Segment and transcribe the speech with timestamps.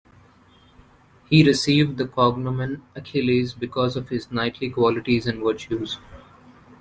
[1.29, 5.99] He received the cognomen Achilles because of his knightly qualities and virtues.